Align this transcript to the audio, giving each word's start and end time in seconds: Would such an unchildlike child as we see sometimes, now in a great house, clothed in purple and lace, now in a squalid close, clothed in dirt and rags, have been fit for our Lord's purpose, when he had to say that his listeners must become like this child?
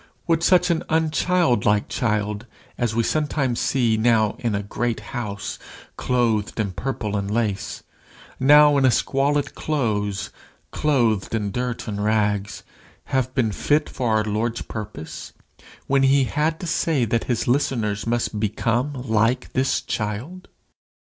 Would 0.25 0.41
such 0.41 0.71
an 0.71 0.81
unchildlike 0.89 1.87
child 1.87 2.47
as 2.75 2.95
we 2.95 3.03
see 3.03 3.09
sometimes, 3.09 3.75
now 3.75 4.35
in 4.39 4.55
a 4.55 4.63
great 4.63 4.99
house, 5.13 5.59
clothed 5.95 6.59
in 6.59 6.71
purple 6.71 7.15
and 7.15 7.29
lace, 7.29 7.83
now 8.39 8.79
in 8.79 8.85
a 8.85 8.89
squalid 8.89 9.53
close, 9.53 10.31
clothed 10.71 11.35
in 11.35 11.51
dirt 11.51 11.87
and 11.87 12.03
rags, 12.03 12.63
have 13.13 13.35
been 13.35 13.51
fit 13.51 13.87
for 13.91 14.09
our 14.17 14.23
Lord's 14.23 14.63
purpose, 14.63 15.33
when 15.85 16.01
he 16.01 16.23
had 16.23 16.59
to 16.61 16.65
say 16.65 17.05
that 17.05 17.25
his 17.25 17.47
listeners 17.47 18.07
must 18.07 18.39
become 18.39 18.93
like 19.03 19.53
this 19.53 19.81
child? 19.81 20.47